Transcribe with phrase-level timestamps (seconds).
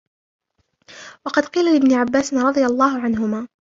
[1.25, 3.47] وَقَدْ قِيلَ لِابْنِ عَبَّاسٍ رَضِيَ اللَّهُ عَنْهُمَا